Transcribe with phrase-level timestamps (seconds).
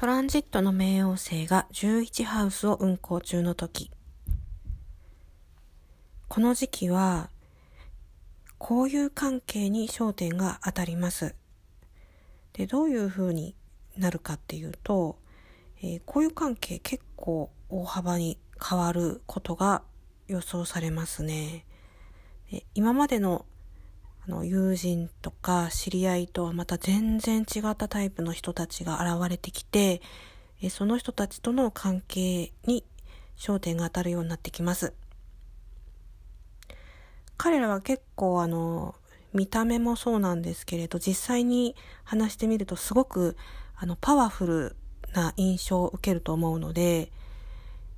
[0.00, 3.90] トランジットの冥王星が11ハウスを運行中の時。
[6.26, 7.28] この時期は
[8.58, 11.34] 交友関係に焦点が当たります。
[12.54, 13.54] でどういうふうに
[13.98, 15.18] なるかっていうと、
[15.82, 19.82] えー、交友関係結構大幅に変わることが
[20.28, 21.66] 予想されますね。
[22.74, 23.44] 今までの
[24.30, 30.00] の友人とか知り合いとはまた全然違ったタイプの人たちが現れてきて、
[30.62, 32.84] えその人たちとの関係に
[33.36, 34.94] 焦点が当たるようになってきます。
[37.36, 38.94] 彼らは結構あの、
[39.32, 43.36] 見た目もそうなんですけれど、実際に話してみるとすごく
[43.76, 44.76] あのパワフル
[45.14, 47.10] な印象を受けると思うので、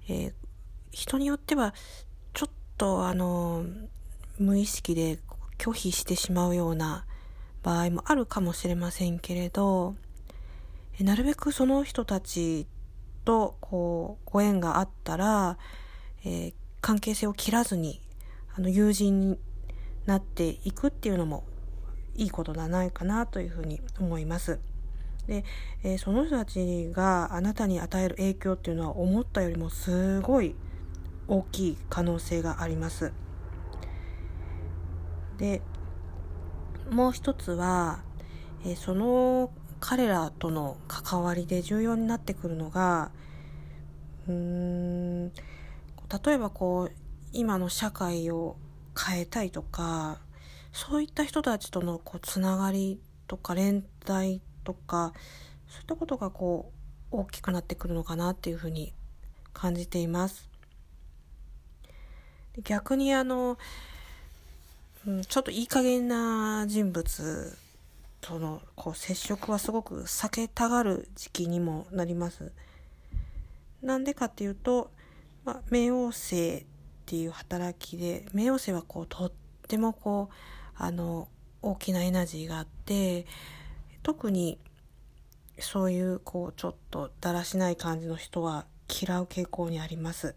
[0.08, 0.32] えー、
[0.90, 1.74] 人によっては
[2.34, 3.64] ちょっとあの、
[4.38, 5.18] 無意識で
[5.62, 7.06] 拒否してしまうような
[7.62, 9.94] 場合もあるかもしれませんけれど、
[10.98, 12.66] なるべくその人たち
[13.24, 15.58] とこうご縁があったら、
[16.24, 18.00] えー、関係性を切らずに
[18.56, 19.38] あの友人に
[20.04, 21.44] なっていくっていうのも
[22.16, 24.58] いいことではないかなというふうに思います。
[25.28, 25.44] で、
[25.84, 30.56] えー、その人たちがあなたに与える影響っていうのは思ったよりもすごい
[31.28, 33.12] 大きい可能性があります。
[35.42, 35.60] で
[36.88, 38.04] もう一つは、
[38.64, 43.10] え、その彼らとの関わりで重要になってくるのが
[44.28, 45.34] うーん例
[46.34, 46.92] えばこう
[47.32, 48.56] 今の社会を
[48.96, 50.20] 変えたいとか
[50.70, 55.12] そういった人たちとのこうつながりとか連帯とか
[55.66, 56.70] そういったことがこ
[57.10, 58.94] う大きくなってくるのかなっていうふうに
[59.52, 60.48] 感じています。
[62.62, 63.58] 逆にあの
[65.06, 67.56] うん、ちょっといい加減な人物
[68.20, 72.52] とのこう接触はすごく避けたがる時期にもなります。
[73.82, 74.92] なんでかっていうと、
[75.44, 76.64] まあ、冥王星っ
[77.04, 79.32] ていう働きで冥王星はこうとっ
[79.66, 80.34] てもこう
[80.76, 81.28] あの
[81.62, 83.26] 大きなエナジーがあって
[84.04, 84.58] 特に
[85.58, 90.36] そういうこうちょっとだらしない感じの人は嫌う傾向にあります。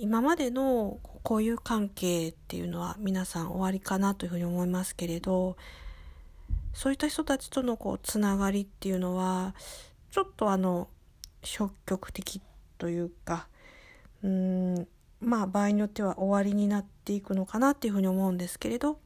[0.00, 5.56] 今までの交友関係っていうのは皆さん終わりかなというふうに思いますけれど
[6.72, 9.54] そういった人たちとのこうつながりっていうのは
[10.10, 10.88] ちょっとあの
[11.42, 12.40] 消極的
[12.78, 13.46] というか
[14.22, 14.88] うん
[15.20, 18.98] まあ場合によっては終わりになっていくのかなっていうふうに思うんですけれど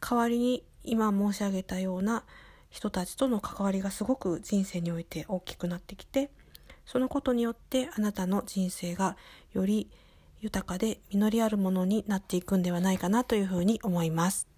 [0.00, 2.24] 代わりに今申し上げたような
[2.70, 6.30] 人たちとの関わりがすごく人生において大きくなってきて
[6.86, 9.16] そのことによってあなたの人生が
[9.52, 9.88] より
[10.42, 14.48] 豊かで実りあるものになっていくんではないかなというふうに思います。